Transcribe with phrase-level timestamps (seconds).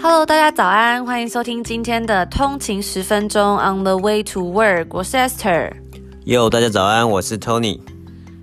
[0.00, 5.72] Hello，大家早安，欢迎收听今天的通勤十分钟 On the way to work，我是 Esther。
[6.24, 7.80] Yo，大家早安，我是 Tony。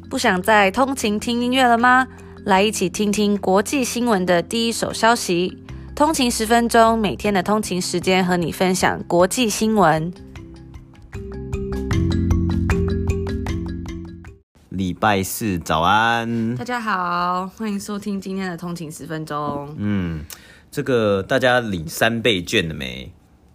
[0.09, 2.07] 不想再通勤听音乐了吗？
[2.43, 5.57] 来一起听听国际新闻的第一手消息。
[5.95, 10.11] 通勤十分钟，每天的通勤时间和你分享国际新闻。
[14.69, 19.73] 礼拜四早安，大家好，欢迎收听今天的通勤十分钟。
[19.77, 20.19] 嗯，
[20.75, 23.09] 这个大家领三倍券了没？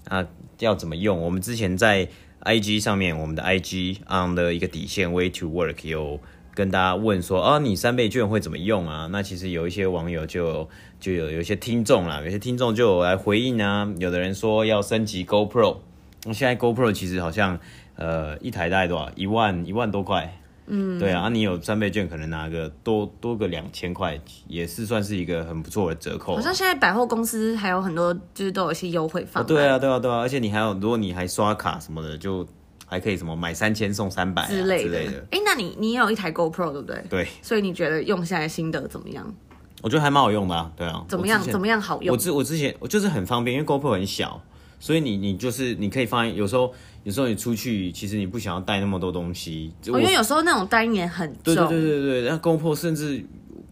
[0.08, 0.26] 啊，
[0.58, 1.20] 要怎么用？
[1.20, 2.08] 我们之前在
[2.44, 6.18] IG 上面，我们的 IG on 的一个底线 Way to Work 有
[6.54, 9.06] 跟大家问说，啊，你三倍券会怎么用啊？
[9.12, 10.66] 那其实有一些网友就
[10.98, 13.92] 就有有一些听众啦，有些听众就有来回应啊。
[13.98, 15.76] 有的人说要升级 GoPro，
[16.24, 17.60] 那现在 GoPro 其实好像
[17.96, 19.12] 呃一台大概多少？
[19.14, 20.39] 一万一万多块。
[20.66, 26.36] 嗯，对啊，你有三倍券，可能拿个多多个两千块，也是算是一个很不错的折扣。
[26.36, 29.46] 好像现在百货公司还有很多，就是都有一些优惠方、哦。
[29.46, 32.46] 对啊，对啊，对啊，而且你还有，如果你还刷卡什么的，就
[32.86, 34.98] 还可以什么买三千送三百、啊、之类的。
[35.30, 37.04] 哎、欸，那你你也有一台 GoPro 对不对？
[37.08, 37.28] 对。
[37.42, 39.34] 所以你觉得用下来心得怎么样？
[39.82, 41.04] 我觉得还蛮好用的啊，对啊。
[41.08, 41.42] 怎么样？
[41.42, 42.12] 怎么样好用？
[42.12, 44.40] 我之我之前我就是很方便，因为 GoPro 很小，
[44.80, 46.74] 所以你你就是你可以放，有时候。
[47.02, 51.54] 有时候你出去，其实你不想要带那么多东西，哦，因为有时候那种单眼很重。
[51.54, 53.24] 对对对对对，那 GoPro 甚至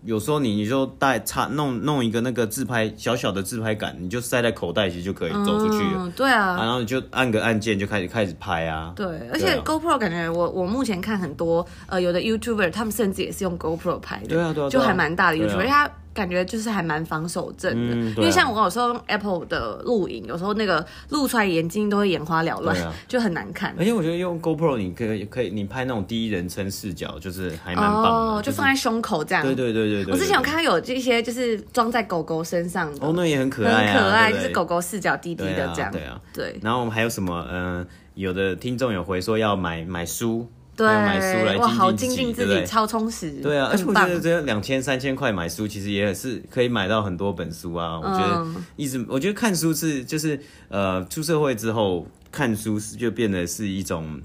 [0.03, 5.97] 有时候你你就带插弄弄一个那个自拍小小的自拍杆，你就塞在口袋其实就可以走出去了。
[5.97, 8.95] 嗯，对啊，然后你就按个按键就开始开始拍啊。
[8.97, 15.91] 对，而且 GoPro 感觉我我目前看很多呃有的 YouTuber 他们甚至也是用 GoPro 拍的，对啊对啊，就还蛮大的 YouTuber，因为他。
[16.19, 23.73] 感觉就是还蛮防手震的，嗯啊，因为像我有时候用 Apple 的录影，有时候那个录出来眼睛都会眼花缭乱，啊， 就很难看。
[23.79, 29.45] 而且我觉得用 GoPro 你可以可以你拍那种第一人称视角，就是还蛮棒的，哦，就放在胸口这样。
[29.45, 35.93] 对对对对，我之前有看到有这些就是装在狗狗身上的，哦，那也很可爱，啊，很可爱，就是狗狗视角滴滴的这样。
[35.93, 36.61] 对啊，对，啊对。
[36.63, 37.47] 然后我们还有什么？
[37.51, 40.49] 嗯，呃，有的听众有回说要买买书。
[40.79, 43.31] 对，买书来哇，好精进自己，超充实。
[43.43, 47.99] 对啊，而且我觉得这两千三千块买书，其实也是可以买到很多本书啊。
[47.99, 48.47] 我觉得
[48.77, 54.23] 一直，我觉得看书是就是呃，出社会之后看书是就变得是一种。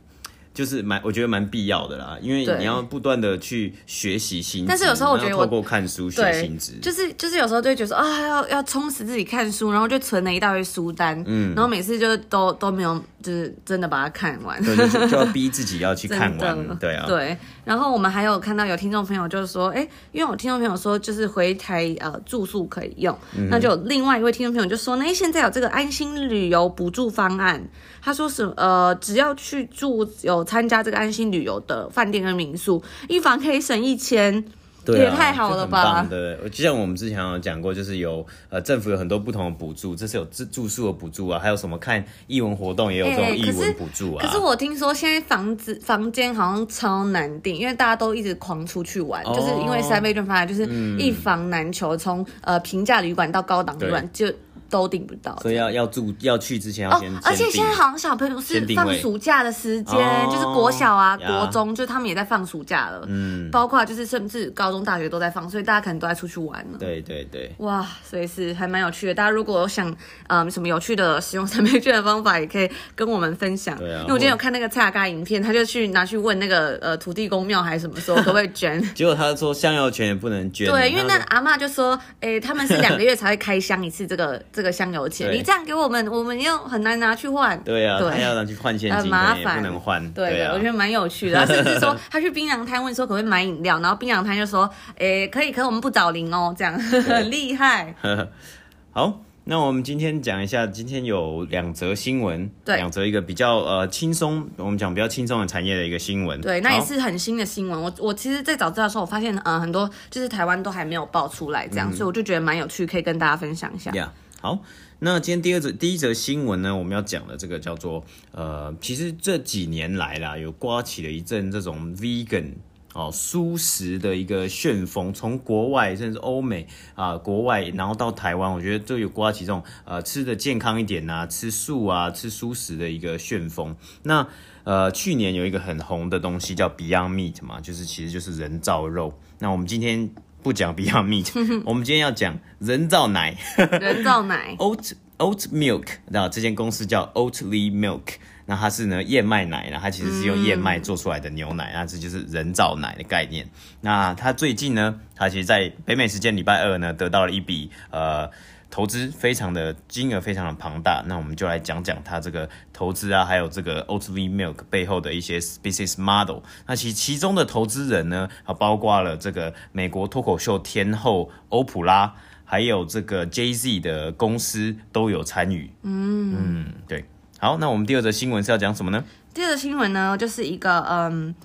[0.54, 4.68] 就是蛮，我觉得蛮必要的啦，因为你要不断的去学习新知。
[4.68, 17.36] 但是有时候我觉得我透过看书学新知，就是就是有时候就会觉得说啊，要要充实自己看书，然后就存了一大堆书单，嗯，然后每次就都都没有，就是真的把它看完，对，就就要 逼自己要去看完，对啊，对。
[17.66, 27.64] 然后我们还有看到有听众朋友就是说，哎、欸，因为我听众朋友说就是回台呃住宿可以用，嗯、那就有另外一位听众朋友就说，那现在有这个安心旅游补助方案，
[28.04, 30.44] 他说是呃只要去住有。
[30.44, 34.44] 参加这个安心旅游的饭店跟民宿，一房可以省一千，
[34.84, 36.06] 对、啊，也太好了吧？
[36.08, 44.28] 对，就像我们之前有讲过，就是有呃政府有很多不同的补助，这是有住住宿的补助啊，还有什么看艺文活动也有这种艺文补助啊、欸可。
[44.28, 50.66] 可是我听说现在房子房间好像超难订，因为大家都一直狂出去玩，哦、就是因为三倍券方案，就是
[51.00, 54.32] 一房难求，从、嗯、呃平价旅馆到高档旅馆就。
[54.74, 57.14] 都订不到，所以要要住要去之前要先。
[57.14, 59.96] 哦，而且现在好像小朋友是放暑假的时间，
[60.32, 63.06] 就是国小啊、国中，就他们也在放暑假了。
[63.08, 66.80] 嗯，包括就是甚至高中、大学都在放，所以大家可能都在出去玩了。
[66.80, 69.14] 对对对，哇，所以是还蛮有趣的。
[69.14, 69.96] 大家如果有想
[70.28, 73.78] 嗯什么有趣的使用三倍券的方法，也可以跟我们分享。
[73.78, 80.68] 对啊，因为我今天有看那个蔡阿嘎影片，他就去拿去问那个呃土地公庙还是什么时候可不可以捐， 结果他说香油钱也不能捐。
[80.68, 87.62] 对，因为那阿嬷就说，哎、欸，他们是两个月才会开箱一次这个这 个香油钱，你这样给我们，我们又很难拿去换。
[87.64, 90.02] 对啊，他要拿去换现金，很麻烦，不能换。
[90.14, 91.46] 对，对啊，我觉得蛮有趣的。
[91.46, 97.94] 甚至说 他去槟榔摊问说可不可以买饮料，然后槟榔摊就说，哎、欸，可以，可是我们不找零哦，这样很 厉害。
[98.92, 106.40] 好，那我们今天讲一下，今天有两则新闻，对，两则一个比较呃轻松，我们讲比较轻松的产业的一个新闻。
[106.40, 107.82] 对，那也是很新的新闻。
[107.82, 113.92] 我我其实，在早知道的时候，我发现呃很多就是台湾都还没有爆出来这样，嗯、所以我就觉得蛮有趣，可以跟大家分享一下。
[113.92, 114.08] Yeah.
[114.44, 114.60] 好，
[115.00, 118.04] 那今天第二则第一则新闻呢，我们要讲的这个叫做
[118.34, 122.56] 呃，其实这几年来啦，有刮起了一阵这种 vegan
[122.94, 133.74] 哦素食的一个旋风，从国外甚至欧美啊、国外，然后到台湾，我觉得都有刮起这种呃吃的健康一点呐，吃素啊，吃素食的一个旋风。
[134.02, 134.28] 那
[134.66, 139.18] 呃去年有一个很红的东西叫 Beyond Meat 嘛，就是其实就是人造肉。
[139.40, 140.14] 那我们今天。
[140.44, 143.36] 不讲 Beyond Meat， 我们今天要讲人造奶。
[143.80, 153.48] 人造奶， Oat Oat Milk，那这间公司叫 Oatly Milk，那它是呢燕麦奶，那它其实是用燕麦做出来的牛奶，那这就是人造奶的概念。
[153.82, 158.30] 那它最近呢，它其实在北美时间礼拜二呢，得到了一笔呃。
[158.74, 166.40] 投资非常的金额非常的庞大，那我们就来讲讲它这个投资啊，还有这个 Oatly Milk 背后的一些 business model。
[166.66, 175.70] 那其其中的投资人呢，啊，包括了这个美国脱口秀天后欧普拉，还有这个 Jay Z 的公司都有参与。
[175.84, 177.06] 嗯嗯，对。
[177.38, 179.04] 好，那我们第二则新闻是要讲什么呢？
[179.36, 181.36] 第二则新闻呢，就是一个嗯，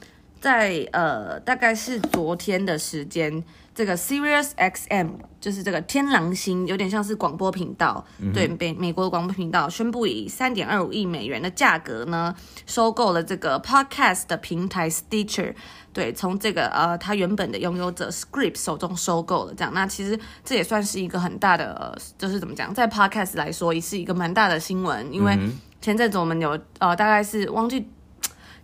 [0.41, 3.45] 在呃，大概是昨天的时间。
[3.79, 5.11] 这个 Sirius XM
[5.41, 12.35] 就是这个天狼星，有点像是广播频道，嗯、对美美国的广播频道，宣布以三点二五亿美元的价格呢，
[12.67, 15.55] 收购了这个 Podcast 的平台 Stitcher，
[15.93, 25.39] 对，从这个呃它原本的拥有者 Scripps 手中收购了，这样，那其实这也算是一个很大的，呃、就是怎么讲，在 Podcast 来说也是一个蛮大的新闻，因为
[25.81, 27.89] 前阵子我们有呃大概是忘记。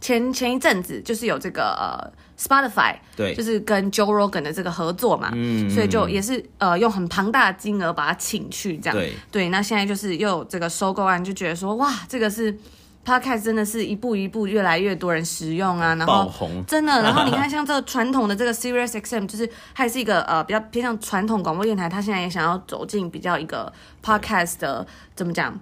[0.00, 12.56] 前前一阵子就是有这个呃 Spotify，对，就是跟 Joe Rogan 的这个合作嘛，嗯，所以就也是呃用很庞大的金额把他请去这样，对，对，那现在就是又有这个收购案，就觉得说哇，这个是
[13.04, 16.24] Podcast 真的是一步一步越来越多人使用啊，然后，
[16.66, 23.70] 真的，然后 你看像这个传统的这个 Sirius XM，就是还是一个呃比较偏向传统广播电台，它现在也想要走进比较一个
[24.02, 25.58] Podcast 的怎么讲？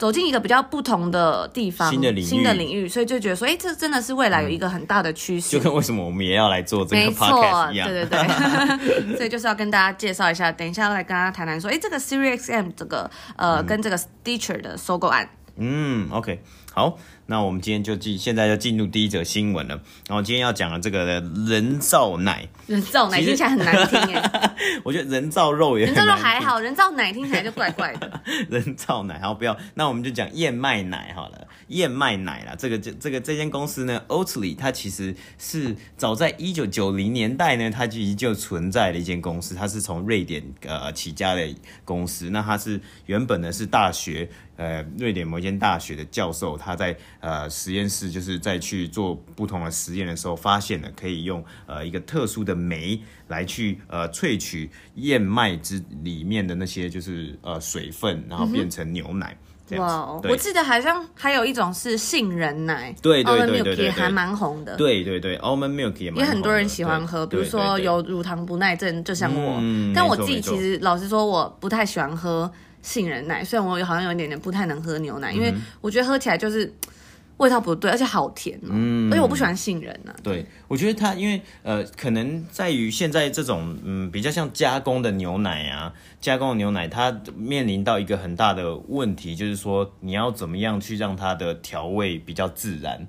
[0.00, 16.40] 走进一个比较不同的地方，新的领域，新的领域，所以就觉得说，哎、欸，这真的是未来有一个很大的趋势，就跟为什么我们也要来做这个 podcast 一样，对对对， 所以就是要跟大家介绍一下，等一下要来跟大家谈谈说，哎、欸，这个 Sirius XM 这个呃、嗯、跟这个 Stitcher 的收购案，嗯，OK，
[16.72, 16.96] 好。
[17.30, 19.80] 那我们今天就进，现在就进入第一则新闻了。
[20.08, 24.20] 然后今天要讲的这个人造奶，人造奶听起来很难听耶。
[24.82, 28.20] 我觉得人造肉也人造肉还好，人造奶听起来就怪怪的。
[28.50, 29.56] 人造奶，好不要。
[29.74, 32.56] 那我们就讲燕麦奶好了，燕麦奶啦。
[32.58, 39.54] 这个这这个这间公司呢，Oatly，它其实是早在一九九零年代呢，它就已经就存在的一间公司。
[39.54, 41.48] 它是从瑞典呃起家的
[41.84, 42.30] 公司。
[42.30, 44.28] 那它是原本呢是大学。
[44.60, 59.34] 呃，瑞典某一间大学的教授，他在呃实验室，就是在去做不同的实验的时候，发现了可以用呃一个特殊的酶来去呃萃取燕麦之里面的那些就是呃水分，然后变成牛奶。
[59.70, 64.76] 嗯、哇，我记得好像还有一种是杏仁奶，对对对对对，对，也还蛮红的。
[64.76, 69.56] 对对对，almond milk 也很多人喜欢喝，比如说有乳糖不耐症，就像我。
[69.60, 72.52] 嗯、但我自己其实老实说，我不太喜欢喝。
[72.82, 76.72] 杏仁奶，虽然我好像有一点点不太能喝牛奶，嗯、因为我觉得喝起来就是
[77.38, 78.60] 味道不对，而且好甜。
[78.64, 80.20] 嗯，而且我不喜欢杏仁呢、啊。
[80.22, 93.06] 对，我觉得它因为呃，可能在于现在这种嗯比较像加工的牛奶啊，加工的牛奶它面临到一个很大的问题，就是说你要怎么样去让它的调味比较自然。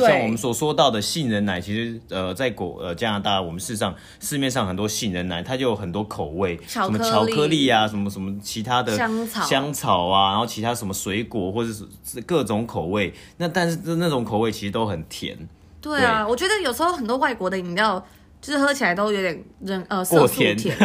[0.00, 15.38] 像我们所说到的杏仁奶，其实呃，在国呃加拿大，我们事实上市面上很多杏仁奶，它就有很多口味，什么巧克力啊，什么什么其他的香草香草啊，然后其他什么水果或者是各种口味，那但是那种口味其实都很甜。
[15.80, 18.04] 对啊，对我觉得有时候很多外国的饮料。
[18.40, 20.76] 就是喝起来都有点人呃色素甜，就是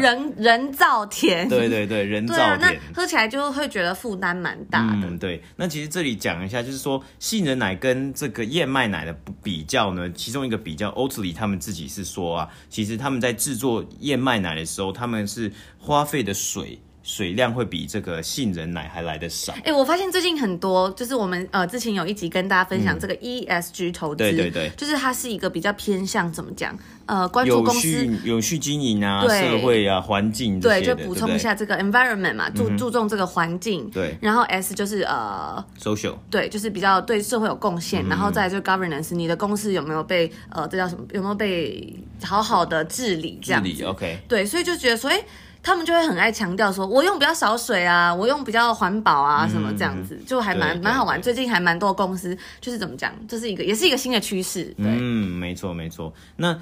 [0.00, 1.48] 人 人造甜。
[1.48, 2.46] 对对对，人造甜。
[2.46, 5.08] 啊、那喝起来就会觉得负担蛮大的。
[5.08, 5.42] 嗯，对。
[5.56, 16.80] 那其实这里讲一下，就是说杏仁奶跟这个燕麦奶的比较呢，其中一个比较，Oatly 他们自己是说啊，其实他们在制作燕麦奶的时候，他们是花费的水。
[17.08, 19.54] 水量会比这个杏仁奶还来得少。
[19.54, 33.88] 哎、欸，我发现最近很多，就是我们呃之前有一集跟大家分享这个 ESG 投资、嗯，对对对，就是它是一个比较偏向怎么讲，呃，关注公司有序，有序经营啊，社会啊，环境对，就补充一下这个 environment 嘛，注、嗯、注重这个环境。
[33.88, 43.70] 对，然后 S 就是呃 social，对，就是比较对社会有贡献、嗯，然后再就 governance，你的公司有没有被呃这叫什么，有没有被好好的治理这样子？
[43.70, 45.18] 治理 OK，对，所以就觉得说，哎。
[45.62, 51.20] 他们就会很爱强调说，我用比较少水啊，我用比较环保啊，什么这样子，嗯、就还蛮蛮好玩。
[51.20, 54.64] 最近还蛮多公司，就是怎么讲，这是一个，也是一个新的趋势。
[54.76, 56.12] 对，嗯，没错没错。
[56.36, 56.58] 那。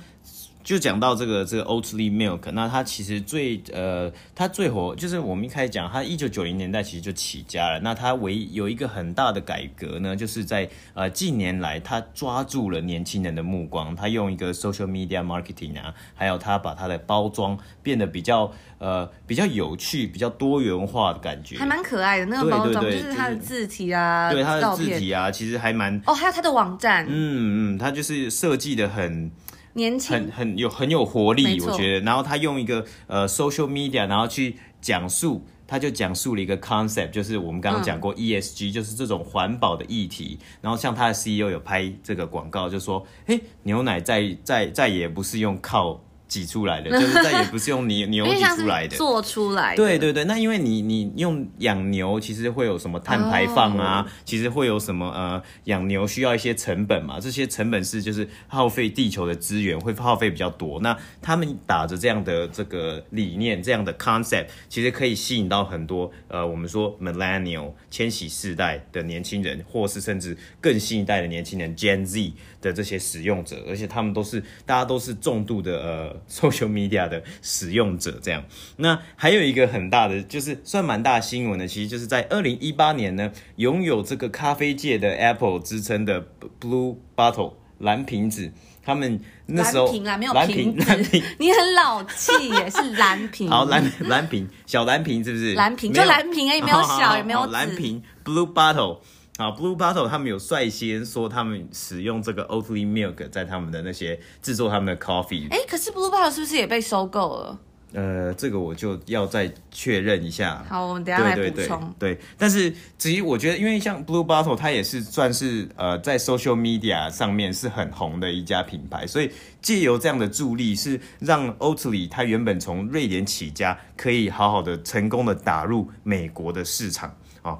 [0.66, 7.78] 就讲到这个这个 Oatly Milk，那它其实最呃，它最火就是我们一开始讲，它一九九零年代其实就起家了。
[7.78, 29.30] 那它唯有一个很大的改革呢，就是在呃近年来，它抓住了年轻人的目光，它用一个 social media marketing 啊，还有它把它的包装变得比较呃比较有趣、比较多元化的感觉，还蛮可爱的那个包装，就是它的字体啊，对它的字体啊，其实还蛮哦，还有它的网站，嗯嗯，它就是设计的很。
[29.76, 32.00] 年轻很很有很有活力，我觉得。
[32.00, 40.38] 然后他用一个呃 social media，然后去讲述，他就讲述了一个 concept，就是我们刚刚讲过 ESG，、嗯、就是这种环保的议题。
[40.62, 49.76] 然后像他的 CEO 有拍这个广告，就说：“哎，牛奶再再再也不是用靠挤出来的，就是再也不是用 牛牛挤出来的，做出来的。
[49.76, 54.04] 对对对，那因为你你用养牛，其实会有什么碳排放啊？
[54.06, 57.20] 哦、其实会有什么呃，养牛需要一些成本嘛？
[57.20, 60.80] 这些成本是就是耗费地球的资源，会耗费比较多。
[60.80, 72.32] 那他们打着这样的这个理念，这样的 concept，其实可以吸引到很多呃，我们说 millennial 千禧世代的年轻人，或是甚至更新一代的年轻人 Gen Z
[72.66, 78.18] 的这些使用者，而且他们都是大家都是重度的呃 social media 的使用者。
[78.22, 78.44] 这样，
[78.76, 86.26] 那还有一个很大的，就是算蛮大的新闻的，其实就是在二零一八年呢，拥有这个咖啡界的 Apple 之称的
[86.60, 88.50] Blue Bottle 蓝瓶子，
[88.82, 93.48] 他们那时候蓝瓶啦，没有瓶子，蓝瓶，蓝瓶你很老气耶，是蓝瓶。
[93.50, 95.54] 好，蓝蓝瓶，小蓝瓶是不是？
[95.54, 98.98] 蓝瓶就蓝瓶而已，没有小，也没有蓝瓶 Blue Bottle。
[99.36, 105.46] 啊，Blue Bottle 他们有率先说他们使用这个 Oatly Milk 在他们的那些制作他们的 coffee。
[105.50, 107.58] 哎，可是 Blue Bottle 是不是也被收购了？
[107.92, 110.64] 呃，这个我就要再确认一下。
[110.68, 111.94] 好，我们等一下来补充。
[111.98, 127.10] 对但是至于我觉得，因为像 Blue Bottle 它也是算是呃在 social media 上面是很红的一家品牌，所以借由这样的助力，是让 Oatly 它原本从瑞典起家，可以好好的成功的打入美国的市场
[127.42, 127.52] 啊。
[127.52, 127.58] 哦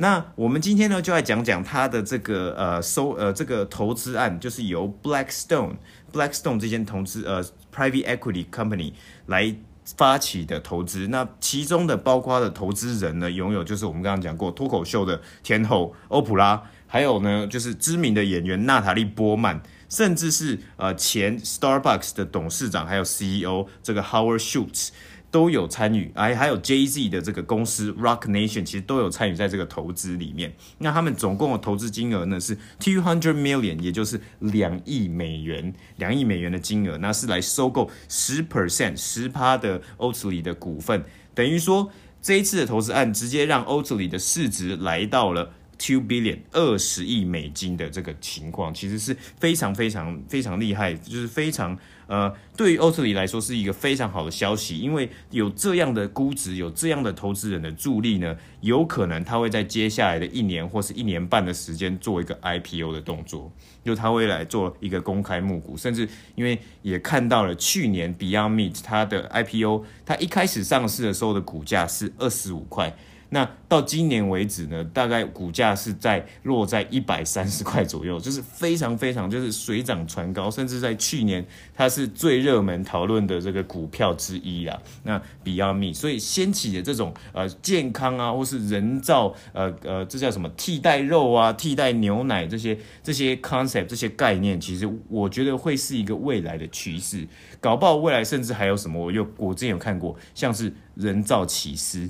[0.00, 5.74] 那我们今天呢，就来讲讲它的这个呃收呃这个投资案，就是由 Blackstone
[6.12, 7.42] Blackstone 这间投资呃
[7.74, 8.92] private equity company
[9.26, 9.52] 来
[9.96, 11.08] 发起的投资。
[11.08, 24.90] 那其中的包括的投资人呢，拥有就是我们刚刚讲过脱口秀的天后欧普拉，还有呢就是知名的演员娜塔莉波曼，甚至是呃前 Starbucks 的董事长，还有 CEO 这个 Howard Schultz。
[25.30, 30.52] 都有参与，哎，还有 Jay Z 的这个公司 Rock Nation 其实都有参与在这个投资里面。
[30.78, 41.04] 那他们总共的投资金额呢是 two hundred million，也就是两亿美元，两亿美元的金额，那是来收购十 percent 十趴的 Oatly 的股份，
[41.34, 41.90] 等于说
[42.22, 51.78] 这一次的投资案直接让 Oatly 的市值来到了 two billion 二十亿美金的这个情况，其实是非常非常非常厉害，就是非常。
[52.08, 63.52] 呃，对于 Oatly 来说是一个非常好的消息，因为有这样的估值，有这样的投资人的助力呢，有可能他会在接下来的一年或是一年半的时间做一个 IPO 的动作，
[63.84, 72.96] 就他会来做一个公开募股，甚至因为也看到了去年 Beyond Meat 它的 IPO，它一开始上市的时候的股价是二十五块。
[73.30, 84.80] 那到今年为止呢，大概股价是在落在一百三十 块左右，就是非常非常就是水涨船高，甚至在去年它是最热门讨论的这个股票之一啊。
[85.02, 97.28] 那 Beyond Me，所以掀起的这种呃健康啊，或是人造呃呃这叫什么替代肉啊、替代牛奶这些这些 concept 这些概念，其实我觉得会是一个未来的趋势。
[97.60, 102.08] 搞不好未来甚至还有什么，我有我之前有看过，像是人造起司。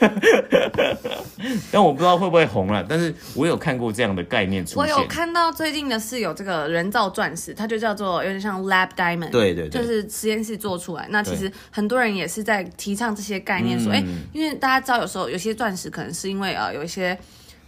[1.70, 4.94] 但我不知道会不会红了，但是我有看过这样的概念出现。
[4.94, 11.06] 我有看到最近的是有这个人造钻石，它就叫做有点像 Lab Diamond，对对对，就是实验室做出来。
[11.10, 17.18] 那其实很多人也是在提倡这些概念，说，哎、嗯，因为大家知道有时候有些钻石可能是因为呃有一些。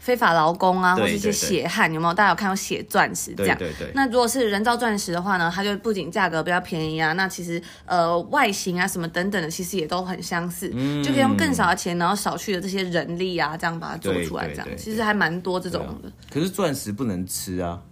[0.07, 2.15] 非法劳工啊，或者一些血汗，有没有？
[2.15, 3.59] 大家有看到血钻石这样？
[3.59, 3.93] 对对对。
[3.93, 16.13] 那如果是人造钻石的话呢，它就不仅价格比较便宜啊，那其实呃外形啊什么等等的，其实也都很相似，嗯、就可以用更少的钱，然后少去的这些人力啊，这样把它做出来，这样其实还蛮多这种的。
[16.33, 17.83] 可是钻石不能吃啊。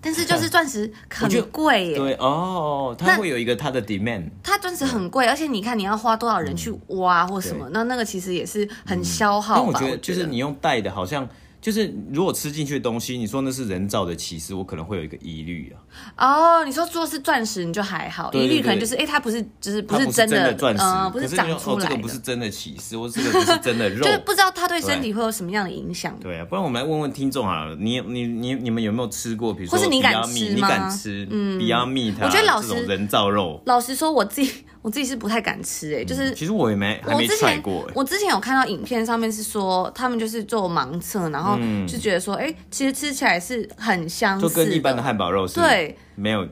[0.00, 1.96] 但是就是钻石很贵耶。
[1.96, 4.30] 对哦，它会有一个它的 demand。
[4.44, 9.62] 它钻石很贵，而且你看你要花多少人去挖或什么，嗯、那那个其实也是很消耗吧。
[9.62, 11.28] 嗯、我觉得就是你用戴的，好像。
[11.60, 15.74] 就是如果吃进去的东西，你说那是人造的起司，我可能会有一个疑虑
[16.16, 16.60] 啊。
[16.60, 21.84] 哦，你说做是钻石，你就还好，疑虑可能就是，哎、欸，它不是，就是不是真的钻石，呃，不是长出来的。
[21.84, 26.16] 哦，这个不是真的起司，或这个不是真的肉， 就是不知道它对身体会有什么样的影响。
[26.20, 29.52] 对啊，不然我们来问问听众好了，你你你你们有没有吃过？
[29.52, 30.54] 比如说，或是你敢吃吗？
[30.54, 31.26] 你敢吃？
[31.30, 34.64] 嗯，Beyond Meat，我觉得老实这种人造肉，老实说，我自己。
[34.80, 37.92] 我自己是不太敢吃哎、欸，就是、嗯、其实我也没还没吃过、欸。
[37.94, 46.46] 我之前有看到影片上面是说，他们就是做盲测，然后就觉得说，哎、欸，其实吃起来是很相似，就跟一般的汉堡肉是对没有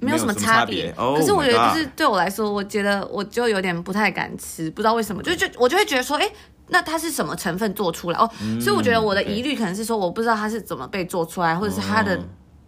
[0.00, 0.92] 没有什么差别。
[0.96, 6.32] 可是我觉得就是对我来说，我觉得我就有点不太敢吃，不知道为什么，就就我就会觉得说，哎、欸，
[6.68, 8.28] 那它是什么成分做出来哦？
[8.60, 12.18] 所以我觉得我的疑虑可能是说，我不知道它是怎么被做出来，或者是它的。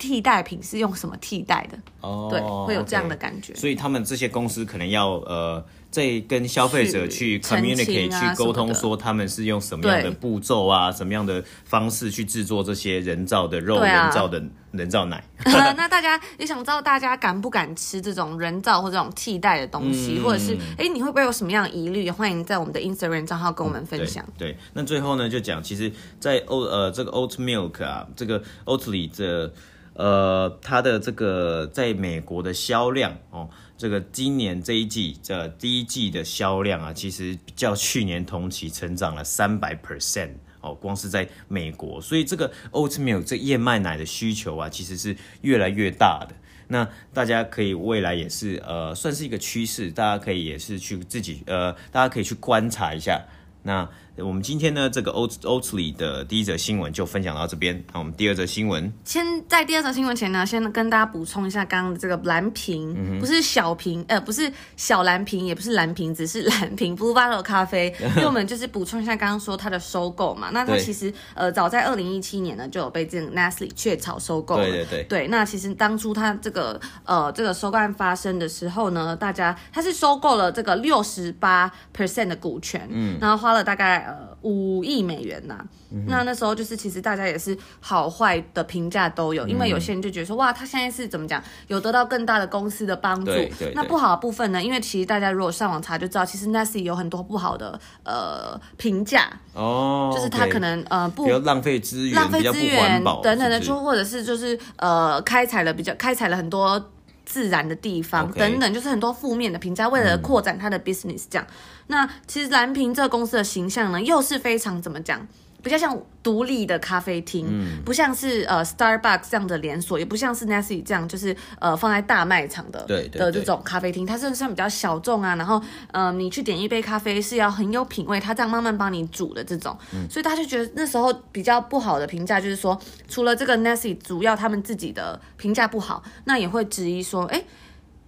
[0.01, 1.79] 替代品是用什么替代的？
[2.01, 3.55] 哦，对，会有这样的感觉。
[3.55, 5.65] 所以他们这些公司可能要呃。
[5.91, 14.41] 在跟消费者去 communicate 去沟通，说他们是用什么样的步骤啊，什么样的方式去制作这些人造的肉、啊、人造的
[14.71, 15.21] 人造奶。
[15.45, 22.09] 那大家也想知道，大家敢不敢吃这种人造或这种替代的东西，嗯、或者是哎，你会不会有什么样的疑虑？
[22.09, 24.25] 欢迎在我们的 Instagram 账号跟我们分享。
[24.39, 25.91] 对，那最后呢，就讲，其实，
[26.21, 29.53] 在 oat 呃这个 oat milk 啊，这个 Oatly 这
[29.95, 33.49] 呃它的这个在美国的销量哦。
[33.77, 46.35] 这个今年这一季这第一季的销量啊，其实较去年同期成长了三百 percent 哦，光是在美国，所以这个 oat milk 这燕麦奶的需求啊，其实是越来越大的。
[46.69, 53.25] 那大家可以未来也是呃，算是一个趋势，大家可以也是去自己呃，大家可以去观察一下。
[53.63, 57.83] 那我们今天呢，这个 Oat Oatly 的第一则新闻就分享到这边。
[57.93, 67.95] 那我们第二则新闻，先在第二则新闻前呢，先跟大家补充一下刚刚的这个蓝瓶，嗯、不是小瓶，呃，不是小蓝瓶，也不是蓝瓶，只是蓝瓶 Blue Bottle 咖啡。
[68.17, 74.65] 因为我们就是补充一下刚刚说它的收购嘛，那它其实呃，早在二零一七年呢就有被这个 Nestle 雀巢收购了。
[74.65, 75.05] 对对对。
[75.05, 84.10] 对，那其实当初它这个呃这个收购案发生的时候呢，大家它是收购了这个六十八 percent 的股权，嗯，然后花了大概呃
[84.43, 93.31] 五亿美元呐、啊，嗯、那那时候就是其实大家也是好坏的评价都有，嗯、因为有些人就觉得说哇，他现在是怎么讲，有得到更大的公司的帮助。
[93.75, 94.63] 那不好的部分呢？
[94.63, 106.91] 因为其实大家如果上网查就知道，其实 Nestle 有很多不好的呃评价哦，就是他可能 okay, 呃不浪费资源、浪费资源等等的，就或者是就是呃开采了比较开采了很多
[107.27, 111.47] 自然的地方 okay, 等等，就是很多负面的评价，为了扩展他的 business 这样。
[111.47, 111.55] 嗯
[111.91, 115.27] 那其实蓝瓶这个公司的形象呢，又是非常怎么讲，
[115.61, 125.35] 比较像独立的咖啡厅，嗯、不像是呃 Starbucks 这样的连锁，也不像是 Nestle 这样，就是呃放在大卖场的对，的这种咖啡厅，它是算比较小众啊。
[125.35, 137.45] 然后呃，你去点一杯咖啡是要很有品味，它这样慢慢帮你煮的这种，嗯、所以大家就觉得那时候比较不好的评价就是说，除了这个 Nestle 主要他们自己的评价不好，那也会质疑说，哎，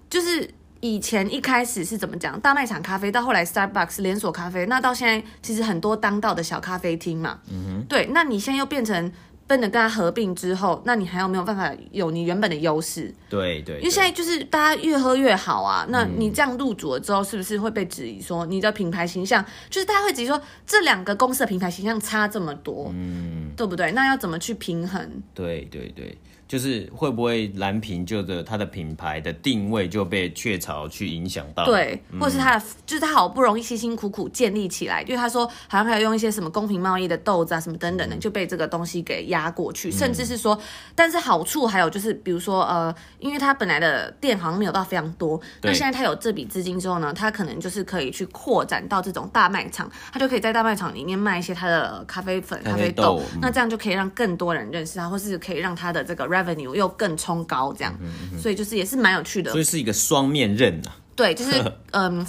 [0.08, 0.48] 就是。
[0.82, 2.38] 以前一开始是怎么讲？
[2.40, 7.38] 大卖场咖啡到后来 Starbucks 连锁咖啡，那到现在其实很多当道的小咖啡厅嘛。
[7.48, 7.86] 嗯哼。
[7.88, 9.12] 对，那你现在又变成
[9.46, 13.14] 跟着跟它合并之后，那你还有没有办法有你原本的优势？
[13.28, 13.78] 对，对对。
[13.78, 19.44] 因为现在就是大家越喝越好啊，那你这样入主了之后，是不是会被质疑说你的品牌形象？
[19.70, 23.92] 就是大家会质疑说这两个公司的品牌形象差这么多，嗯，对不对？
[23.92, 25.22] 那要怎么去平衡？
[25.32, 26.18] 对对对。
[26.52, 31.64] 就是会不会蓝瓶就的它的品牌的定位就被雀巢去影响到？
[31.64, 40.58] 对，或者是它就是它好不容易辛辛苦苦建立起来，因为他说好像还要用一些什么公平贸易的豆子啊什么等等的，就被这个东西给压过去，甚至是说，
[40.94, 60.96] 但是好处还有就是，比如说呃，因为它本来的店好像没有到非常多，那现在它有这笔资金之后呢，它可能就是可以去扩展到这种大卖场，它就可以在大卖场里面卖一些它的咖啡粉、咖啡豆，那这样就可以让更多人认识它，或是可以让它的这个 revenue 又更冲高，这样，嗯嗯、所以就是也是蛮有趣的，所以是一个双面刃啊。
[61.14, 62.26] 对，就是 嗯，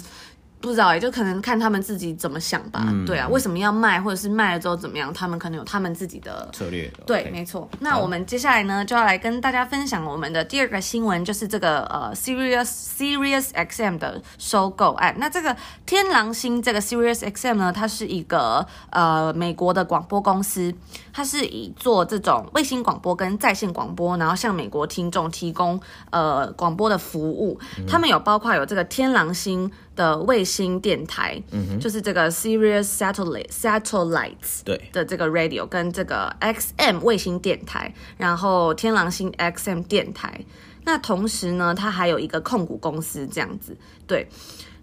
[0.64, 2.86] 不知道哎，就可能看他们自己怎么想吧。
[2.88, 5.12] 嗯、对啊，为什么要卖，或者是卖了之后怎么样？
[5.12, 6.90] 他们可能有他们自己的策略。
[7.06, 7.30] 对，okay.
[7.30, 7.68] 没错。
[7.80, 12.64] 那我们接下来呢，就要来跟大家分享我们的第二个新闻，就是这个呃，Sirius
[12.96, 15.14] Sirius XM 的收购案。
[15.18, 20.74] 那这个天狼星这个 Sirius XM 呢，它是一个呃美国的广播公司。
[21.16, 27.56] 它是以做这种卫星广播跟在线广播，然后向美国听众提供呃广播的服务。
[27.78, 40.44] 嗯、他们有包括有这个天狼星的卫星电台，嗯、哼就是这个 Sirius Satellite Satellites 对的这个 radio 跟这个 XM 卫星电台，然后天狼星 XM 电台。
[40.84, 43.76] 那同时呢，它还有一个控股公司这样子。
[44.06, 44.28] 对，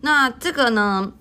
[0.01, 1.13] 那这个呢，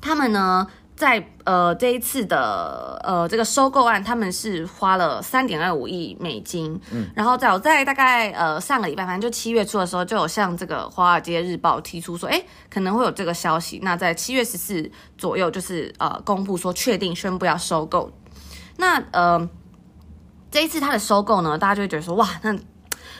[0.00, 0.68] 他们呢？
[0.96, 13.78] 在呃这一次的呃这个收购案，他们是花了三点二五亿美金，嗯，然后早在大概呃上个礼拜，反正就七月初的时候，就有向这个《华尔街日报》提出说，哎，可能会有这个消息。
[13.82, 18.10] 那在七月十四左右，就是呃公布说确定宣布要收购。
[18.78, 19.48] 那呃
[20.50, 22.56] 这一次他的收购呢，大家就会觉得说，哇，那。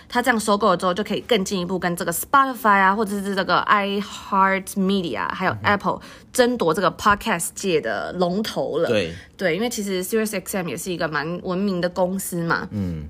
[0.09, 6.01] 他这样收购了之后，就可以更进一步跟这个 Spotify 啊，或者是这个 iHeartMedia，还有 Apple
[6.33, 8.88] 争夺这个 Podcast 界的龙头了。
[8.88, 12.69] 对对，因为其实 SiriusXM 也是一个蛮闻名的公司嘛。
[12.71, 13.09] 嗯。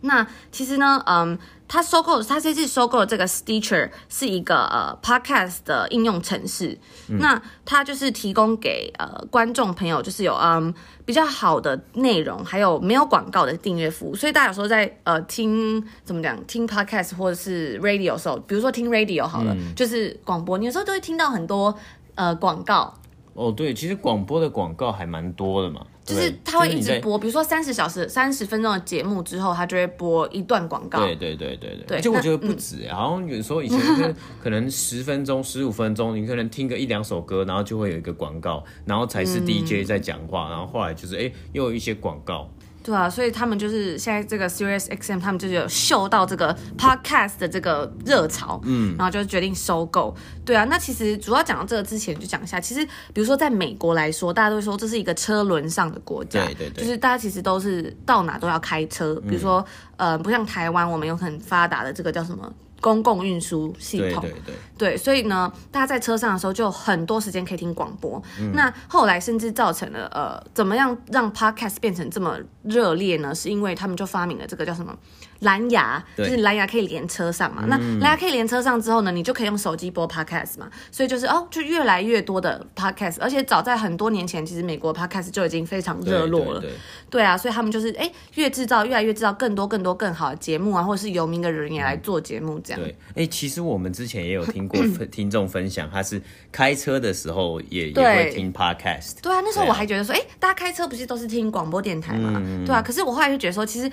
[0.00, 10.72] 那其实呢，嗯，他收购，他这次收购的这个 Stitcher 是一个呃 Podcast 的应用程式，嗯、那它就是提供给呃观众朋友，就是有嗯
[11.04, 14.14] 比较好的内容，还有没有广告的订阅服务。
[14.14, 21.76] 所以大家有时候在呃听怎么讲，听 Podcast 或者是 Radio 的时候，比如说听 Radio 好了，嗯、就是广播，你有时候都会听到很多
[22.14, 22.94] 呃广告。
[23.34, 25.84] 哦，对，其实广播的广告还蛮多的嘛。
[26.08, 31.00] 就是他会一直播，比如说三十小时、三十分钟的节目之后，他就会播一段广告。
[31.00, 31.98] 对对对对对。
[31.98, 42.48] 而且我觉得不止，嗯、好像有时候以前是 可能十分钟、十五分钟，你可能听个一两首歌，然后就会有一个广告，然后才是 DJ 在讲话，嗯、然后后来就是哎，又有一些广告。
[42.82, 50.16] 对啊，所以他们就是现在这个 Serious XM，他们就是有嗅到这个 Podcast 的这个热潮，嗯，然后就决定收购。
[50.44, 59.62] 对啊，那其实主要讲到这个之前，就讲一下，其实比如说在美国来说，大家都会说这是一个车轮上的国家，对对对，就是大家其实都是到哪都要开车，比如说、
[59.98, 62.50] 嗯、呃，不像台湾，我们有很发达的这个叫什么？
[62.80, 68.22] 公共运输系统，对对对，对，所以呢，大家在车上的时候就很多时间可以听广播。
[68.40, 73.34] 嗯、那后来甚至造成了呃，怎么样让 Podcast 变成这么热烈呢？
[73.34, 74.96] 是因为他们就发明了这个叫什么？
[75.40, 86.62] 蓝牙就是蓝牙可以连车上嘛，那蓝牙可以连车上之后呢，你就可以用手机播 podcast 嘛，所以就是哦，就越来越多的 podcast，而且早在很多年前，其实美国 podcast 就已经非常热络了，
[87.08, 92.82] 对啊，所以他们就是哎，越制造越来越制造更多更多更好的节目啊，或者是有名的人也来做节目这样。
[92.82, 94.80] 对，哎，其实我们之前也有听过
[95.12, 96.20] 听众分享，他是
[96.50, 99.14] 开车的时候也也会听 podcast。
[99.22, 103.90] 对啊，那时候我还觉得说，哎，大家开车不是都是听广播电台嘛，对啊，可是我后来就觉得说，其实。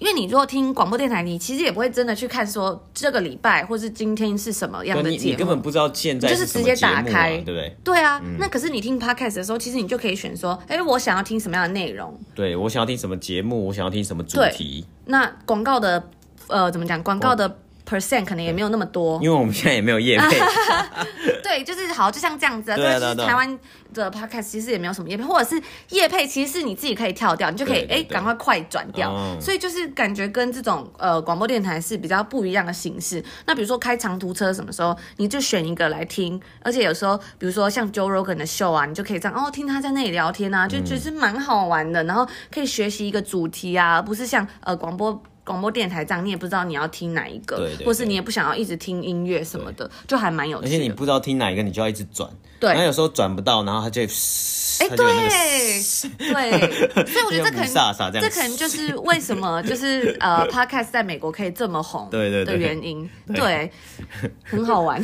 [0.00, 7.76] 因为你如果听广播电台，你其实也不会真的去看说这个礼拜或是今天是什么样的节目，你根本不知道现在就是直接打开，对不对？
[7.82, 12.18] 对啊，嗯、那可是你听 podcast 的时候，其实你就可以选说，哎，我想要听什么样的内容？
[12.34, 13.66] 对，我想要听什么节目？
[13.66, 14.86] 我想要听什么主题？
[15.06, 16.08] 那广告的
[16.46, 17.02] 呃，怎么讲？
[17.02, 20.38] 广告的 percent 可能也没有那么多，因为我们现在也没有业配。
[21.42, 22.76] 对，就是好，就像这样子啊。
[22.76, 23.58] 对，就是台湾
[23.94, 29.14] 的 podcast 其实也没有什么业配，或者是业配，其实是你自己可以跳掉，你就可以哎，赶快快转掉。
[29.40, 33.24] 所以就是感觉跟这种呃广播电台是比较不一样的形式。
[33.46, 42.04] 那比如说开长途车什么时候，你就选一个来听，而且有时候比如说像 Joe Rogan 的秀啊，你就可以这样哦，听他在那里聊天啊，就觉得蛮好玩的。
[42.04, 45.22] 然后可以学习一个主题啊，而不是像呃广播。
[45.48, 50.68] 广播电台这样，你也不知道你要听哪一个，对对对，或是你也不想要一直听音乐什么的，就还蛮有趣的。
[50.68, 52.30] 而且你不知道听哪一个，你就要一直转，
[52.60, 54.02] 对，然后有时候转不到，然后它就。
[54.80, 55.06] 哎，欸、对，
[56.32, 63.70] 对，所以我觉得这可能，这可能就是为什么就是呃， Podcast 在美国可以这么红，对对的原因， 对，
[64.44, 65.02] 很好玩，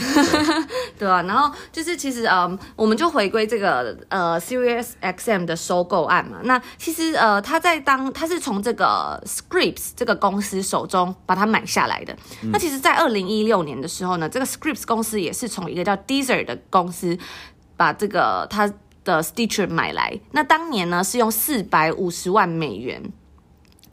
[0.99, 1.23] 对，吧啊。
[1.23, 6.39] 然后就是其实呃，我们就回归这个呃，Sirius XM 的收购案嘛。
[6.45, 12.13] 那其实呃，他在当他是从这个 Scripps 这个公司手中把它买下来的。
[12.43, 17.19] 嗯、那其实，在二零一六年的时候呢，这个 Scripps 公司也是从一个叫 Deezer 的公司
[17.77, 18.73] 把这个他。
[19.05, 23.03] 的 Stitcher 买来，那当年呢是用四百五十万美元，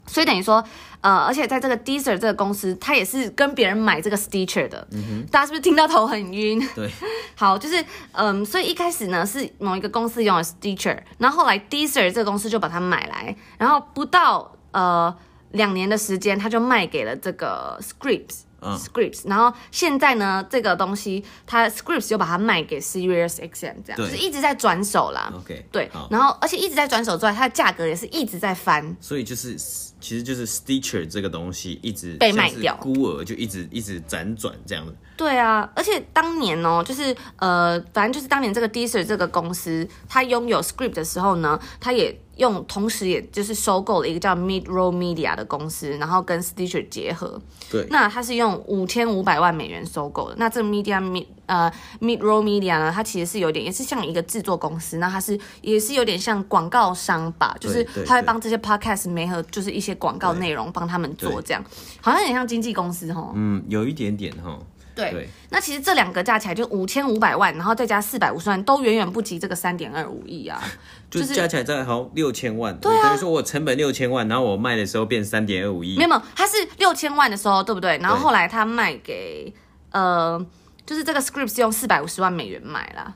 [0.06, 0.64] 所以等于说，
[1.00, 6.66] 呃，而且在这个 Deezer 这个公司，他也是跟别人买这个 Stitcher 的，嗯，大家是不是听到头很晕？
[6.74, 6.90] 对，
[7.36, 7.80] 好，就是，
[8.12, 15.14] 嗯、呃，所以一开始呢是某一个公司用了 Stitcher，然后后来 Deezer 这个公司就把它买来，然后不到呃
[15.50, 18.40] 两年的时间，他就卖给了这个 Scripps。
[18.62, 25.32] Scripps，然后现在呢，这个东西它 Scripts 就把它卖给 Sirius XM，这样就是一直在转手啦。
[25.36, 28.96] OK，对，然后而且一直在转手之外，它的价格也是一直在翻。
[29.00, 29.56] 所以就是，
[30.00, 34.92] 其实就是 Stitcher 这个东西一直被卖掉，孤儿就一直一直辗转这样的。
[35.16, 47.40] 对啊，而且当年哦，就是呃，反正就是当年这个 Deezer 这个公司，它拥有 scripts 的时候呢，它也用，同时也就是收购了一个叫 Mid Road Media 的公司，然后跟 Stitcher 结合。
[47.70, 50.34] 对，那它是用五千五百万美元收购的。
[50.38, 61.62] 那这个 Media Mid 呃 Mid Road Media 呢，它其实是有点，也是像一个制作公司，那它是也是有点像广告商吧，就是它会帮这些 Podcast 媒合，就是一些广告内容帮他们做这样，
[62.00, 63.32] 好像有点像经纪公司哈。
[63.34, 64.58] 嗯，有一点点哈。
[64.94, 70.62] 对，对那其实这两个加起来就五千五百万，然后再加四百五十万，都远远不及这个三点二五亿啊，
[71.10, 72.76] 就是加起来再好六千万。
[72.78, 75.96] 对啊，等于说我成本六千万，然后我卖的时候变三点二五亿。
[75.96, 77.98] 没有没有，它是六千万的时候，对不对？
[77.98, 79.52] 然后后来他卖给
[79.90, 80.44] 呃，
[80.84, 83.14] 就是这个 Scripps 用四百五十万美元买了。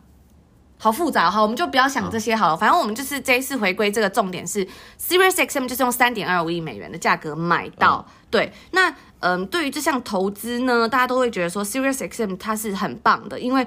[0.78, 4.66] 好复杂哈，我们就不要想这些好了，哦、反正我们就是这一次回归这个重点是
[5.00, 7.96] ，Sirius XM 就是用三点二五亿美元的价格买到。
[7.96, 13.66] 哦、对，那嗯、呃，对于这项投资呢，大家都会觉得说，SiriusXM 它是很棒的，因为。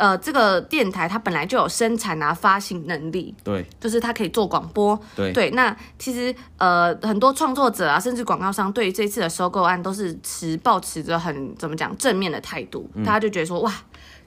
[0.00, 5.50] 呃，这个电台它本来就有生产啊发行能力，对，就是它可以做广播，对对。
[5.50, 13.74] 那其实呃，很多创作者啊，甚至广告商对于这次的收购案都是持保持着很怎么讲正面的态度，大家就觉得说哇。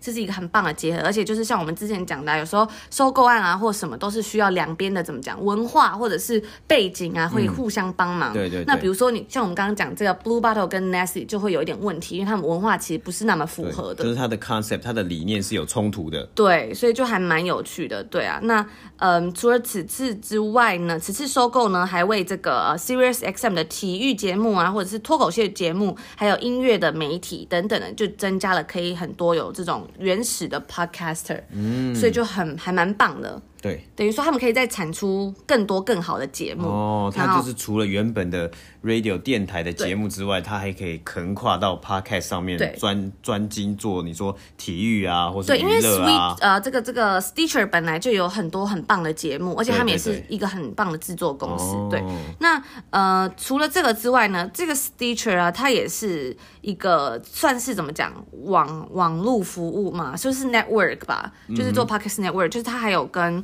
[0.02, 8.34] 这是一个很棒的结合，而且就是像我们之前讲的，有时候收购案啊或什么都是需要两边的怎么讲文化或者是背景啊会互相帮忙。
[8.34, 8.66] 嗯、对，对对。
[8.66, 14.04] 那比如说你像我们刚刚讲这个 Blue Bottle 跟 Nestle 就会有一点问题，因为他们文化其实不是那么符合的。
[14.04, 16.24] 就是它的 concept，它的理念是有冲突的。
[16.34, 18.04] 对，所以就还蛮有趣的。
[18.04, 18.66] 对啊，那
[18.98, 29.88] 嗯，除了此次之外呢，此次收购呢还为这个 Serious XM 的体育节目啊，或者是脱口秀节目，还有音乐的媒体等等的，就增加了可以很多有这种。
[30.00, 33.42] 原始的 podcaster，嗯，所以就很还蛮棒的。
[33.62, 37.14] 对，等于说他们可以再产出更多更好的节目哦。
[37.16, 38.50] 它就是除了原本的
[38.84, 45.56] radio 电台的节目之外，它还可以横跨到 podcast 上面专专精做你说体育啊，或者啊。
[45.56, 51.76] 对，因为 Sweet 呃这个这个 Stitcher 本来就有很多很棒的节目，而且他们也是一个很棒的制作公司。
[51.92, 63.44] 对，对，对，对，那呃除了这个之外呢，这个 Stitcher 啊，它也是一个算是怎么讲网网络服务嘛，就是 network 吧，就是做 podcast network，、嗯、就是它还有跟。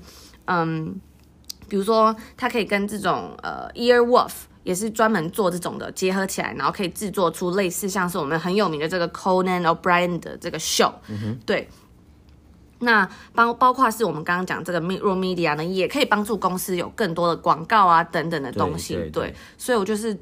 [0.49, 0.95] 嗯，
[1.67, 4.31] 比如说，它可以跟这种呃，Earwolf
[4.63, 10.93] 也是专门做这种的结合起来，然后可以制作出类似像是我们很有名的这个 Conan O'Brien 的这个 show。
[11.09, 11.67] 嗯，对。
[12.79, 18.93] 那包包括是我们刚刚讲这个 Mid-Roll Media 呢，也可以帮助公司有更多的广告啊等等的东西。
[18.93, 20.17] 对，对，对，对，所以我就是。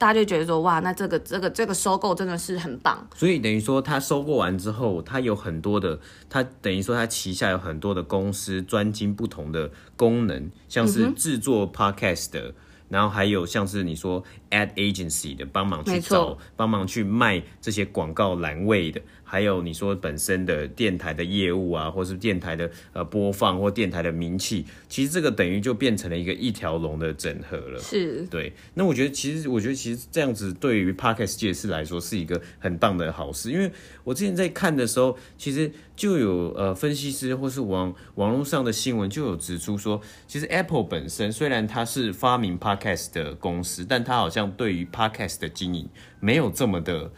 [0.00, 3.06] 大家就觉得说，哇，那这个这个这个收购真的是很棒。
[3.14, 12.54] 所以等于说，他收购完之后，他有很多的，他等于说他旗下有很多的公司，专精不同的功能，像是制作 podcast 的，嗯、
[12.88, 19.02] 然后还有像是你说 ad agency 的，帮忙去找，帮忙去卖这些广告栏位的。
[19.30, 27.78] 还有你说本身的电台的业务啊，或是电台的呃播放或电台的名气，其实这个等于就变成了一个一条龙的整合了。
[27.78, 28.52] 是，对。
[28.74, 33.70] 那我觉得其实我觉得其实这样子对于 Podcast 界是来说是一个很棒的好事，因为
[34.02, 45.88] 我之前在看的时候，其实就有呃分析师或是网网络上的新闻就有指出说，其实 Apple 本身虽然它是发明 Podcast 的公司，但它好像对于 Podcast 的经营
[46.18, 47.12] 没有这么的。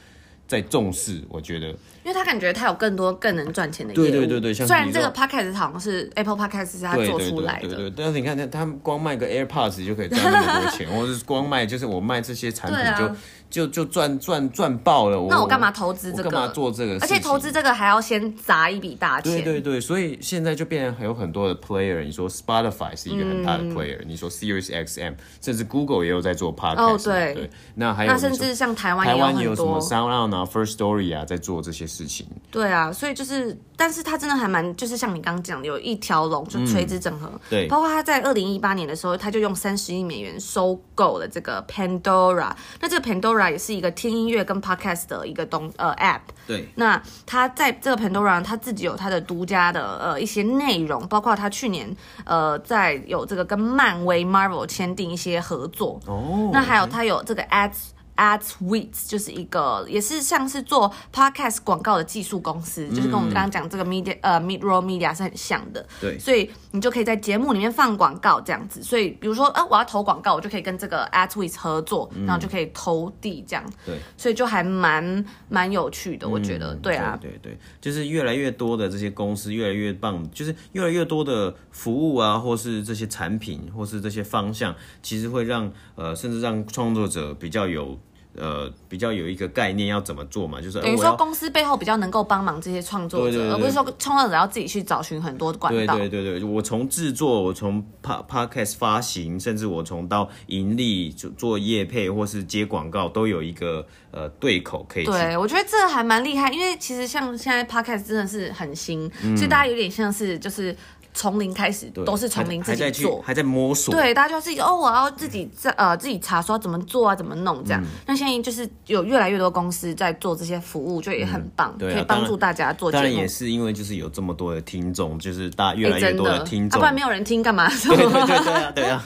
[0.52, 4.02] 在重视，我觉得，因为他感觉他有更多更能赚钱的业务。
[4.02, 13.14] 对对对对，虽然这个 podcast 好像是 Apple Podcast 是他做出来的，对对，对，对，但是你看他他光卖个 AirPods 就可以赚那么多钱， 或者是光卖就是我卖这些产品就。
[13.52, 16.30] 就就赚赚赚爆了，那我干嘛投资这个？
[16.30, 16.94] 干嘛做这个？
[17.00, 19.30] 而且投资这个还要先砸一笔大钱。
[19.30, 22.02] 对对对，所以现在就变成有很多的 player。
[22.02, 26.94] 你说 Spotify 是一个很大的 player，、嗯、你说 Series XM，甚至 Google 也有在做 podcast。
[26.94, 27.34] 哦，对。
[27.34, 32.26] 对，那还有那甚至像台湾，台湾也有什么 SoundOn 啊、First Story 啊，在做这些事情。
[32.50, 37.40] 对啊，所以就是，但是他真的还蛮，就是像你刚刚讲的，有一条龙，就垂直整合、嗯。
[37.50, 37.68] 对。
[37.68, 42.52] 包括他在二零一八年的时候，他就用三十亿美元收购了这个 Pandora。
[42.80, 44.12] 那这个 Pandora 也是一个听。
[44.12, 57.92] 音乐跟 podcast 的一个东呃 app，对，那他在这个 Pandora 他自己有他的独家的呃一些内容，包括他去年呃在有这个跟漫威 Marvel 签订一些合作哦，那还有他有这个 ads。
[58.16, 65.84] Adsuite 就是一个，也是像是做 podcast 广告的技术公司，嗯，就是跟我们刚刚讲这个 media 呃 Mid-Roll Media 是很像的。
[66.00, 68.82] 对，所以你就可以在节目里面放广告这样子。
[68.82, 73.64] 所以比如说，呃，我要投广告，我就可以跟这个 Adsuite 合作，嗯，然后就可以投递这样。
[73.84, 76.74] 对，所以就还蛮蛮有趣的，我觉得。
[76.74, 87.98] 嗯，对啊，对对对，就是越来越多的这些公司越来越棒，就是越来越多的服务啊，或是这些产品，或是这些方向，其实会让呃，甚至让创作者比较有。
[88.34, 95.96] 呃，比较有一个概念要怎么做嘛，就是等于说公司背后比较能够帮忙这些创作者，而不是说创作者要自己去找寻很多管道。
[95.96, 105.04] 对对对对，我从制作，我从 podcast 发行，甚至我从到盈利就做业配或是接广告，都有一个呃对口可以。
[105.04, 110.74] 对，我觉得这还蛮厉害，因为其实像现在 podcast 真的是很新，嗯、所以大家有点像是就是。
[111.14, 113.94] 从零开始都是从零自己做，还在摸索。
[113.94, 117.82] 对，大家就自己哦，我要自己在呃自己查说怎么做啊，怎么弄这样。
[118.06, 122.90] 那、嗯、现在就是有越来越多公司在做这些服务，就也很棒，嗯对啊、可以帮助大家做。
[122.90, 127.68] 当然也是因为就是有这么多的听众，就是大越来越多的听众，要、欸啊、不然没有人听干嘛？
[127.82, 129.02] 对对对对啊对啊。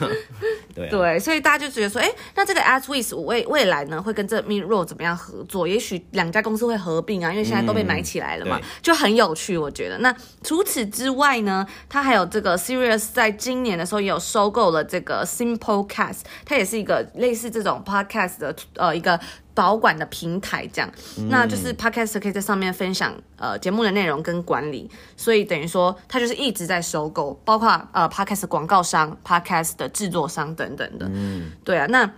[0.75, 5.67] 对，啊对，所以大家就觉得说，哎，那这个 Adsuite 未未来呢，会跟这 Mid-Roll 怎么样合作？
[5.67, 9.57] 也许两家公司会合并啊，因为现在都被买起来了嘛，嗯、就很有趣。
[9.57, 9.97] 我觉得。
[9.97, 19.19] 那除此之外呢，它还有这个 Sirius 在今年的时候也有收购了这个 Simplecast，它也是一个类似这种 podcast 的呃一个
[19.53, 32.09] 保管的平台，这样，嗯、那就是 podcast 可以在上面分享呃节目的内容跟管理，所以等于说它就是一直在收购，包括呃 podcast 广告商、podcast 的制作商等等的，嗯，对啊，那。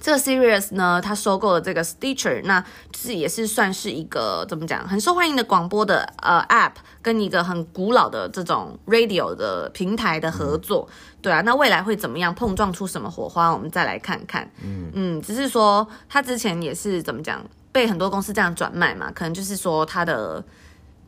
[0.00, 2.60] 这个 Sirius 呢，它收购了这个 Stitcher，那
[2.90, 14.50] 就是也是算是一个怎么讲，很受欢迎的广播的呃 App，跟一个很古老的这种 Radio 的平台的合作，嗯、对啊，那未来会怎么样碰撞出什么火花，我们再来看看。
[14.64, 20.42] 嗯嗯，只是说它之前也是怎么讲，被很多公司这样转卖嘛，可能就是说它的。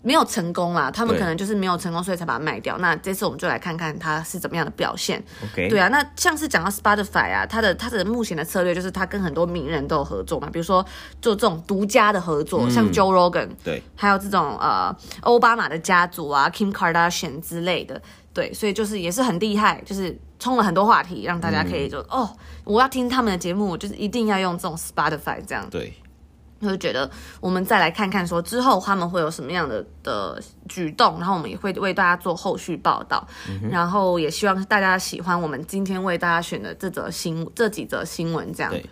[0.03, 2.77] 没有成功啦，他们可能就是没有成功，所以才把它卖掉。
[2.79, 5.23] 那这次我们就来看看它是怎么样的表现。
[5.55, 10.85] 对啊，那像是讲到 Spotify 啊，它的它的目前的策略就是它跟很多名人都有合作嘛，比如说
[11.21, 18.03] 做这种独家的合作，嗯、像 Joe Rogan，对，还有这种呃奥巴马的家族啊，Kim Kardashian 之类的，
[18.35, 25.65] 对，所以就是也是很厉害，就是充了很多话题，让大家可以就、嗯、哦，我要听他们的节目，就是一定要用这种 Spotify 这样。
[25.71, 25.95] 对。
[26.63, 38.71] 我就觉得，我们再来看看说之后他们会有什么样的的举动，然后我们也会为大家做后续报道，嗯、然后也希望大家喜欢我们今天为大家选的这则新这几则新闻，这样。
[38.71, 38.87] 对，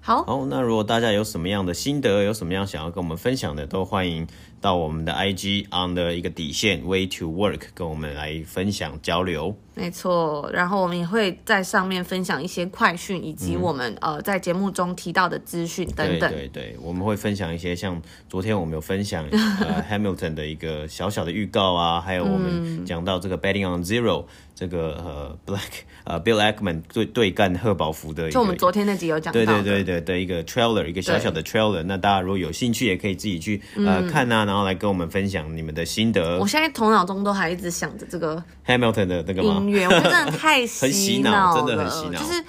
[0.00, 4.26] 好，好，那如果大家有什么样的心得，有什么样想要跟我们分享的，都欢迎
[4.60, 9.56] 到我们的 IG on 的一个底线 Way to Work 跟我们来分享交流。
[9.74, 16.30] 没错，然后我们也会在上面分享一些快讯，以及我们、嗯、呃在节目中提到的资讯等等。
[16.30, 24.26] 对对对，我们会分享一些像昨天我们有分享 呃 Hamilton 的一个小小的预告啊，还有我们讲到这个 Betting on Zero
[24.60, 36.38] 这个呃 Black 呃 Bill Ackman 对对干贺宝福的一个，就我们昨天那集有讲到对对对对的一个 trailer 一个小小的 trailer，那大家如果有兴趣也可以自己去呃、嗯、看啊，然后来跟我们分享你们的心得。
[36.38, 39.86] 我现在头脑中都还一直想着这个 Hamilton 的那个音乐？
[39.86, 42.20] 我真的 太洗脑了，真的很洗脑。
[42.20, 42.44] 就是，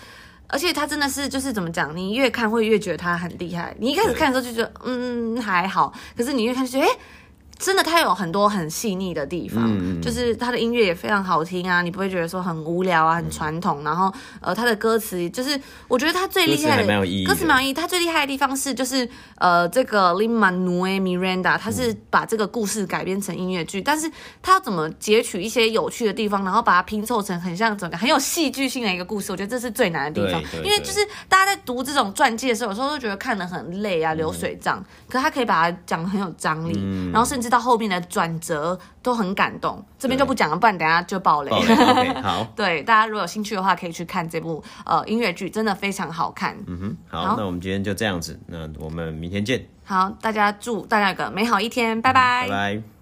[0.47, 1.95] 而且他真的是，就是怎么讲？
[1.95, 3.74] 你越看会越觉得他很厉害。
[3.80, 5.93] 你一开始看的时候就觉得，对嗯，还好。
[6.17, 7.00] 可是你越看就觉得，哎、欸。
[7.62, 13.82] 真的，他有很多很细腻的地方，嗯、就是他的音乐也非常好听啊，你不会觉得说很无聊啊，很传统。
[13.82, 16.88] 嗯、然后，呃，他的歌词就是，我觉得他最厉害的，
[17.24, 17.74] 歌词蛮有意义。
[17.74, 30.41] 他最厉害的地方是，就是呃，这个 Lin-Manuel Miranda，他是把这个故事改编成音乐剧，嗯、但是他要怎么截取一些有趣的地方，然后把它拼凑成很像整个很有戏剧性的一个故事，我觉得这是最难的地方。
[30.63, 34.80] 因为就是大家在读这种传记的时候，有时候都觉得看得很累啊，流水账。
[34.80, 41.52] 嗯、可是他可以把它讲得很有张力，嗯、然后甚至到后面的转折都很感动，这边就不讲了，不然等下就爆雷。
[41.62, 46.58] Okay, 好， 对，大家如果有兴趣的话，可以去看这部呃音乐剧，真的非常好看。
[46.66, 49.64] 嗯哼，好，好，那我们今天就这样子，那我们明天见。
[49.84, 53.01] 好，大家祝大家有个美好一天，拜拜，嗯，拜拜。